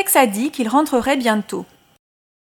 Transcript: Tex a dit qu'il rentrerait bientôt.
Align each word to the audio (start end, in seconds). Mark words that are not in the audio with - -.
Tex 0.00 0.16
a 0.16 0.24
dit 0.24 0.50
qu'il 0.50 0.66
rentrerait 0.66 1.18
bientôt. 1.18 1.66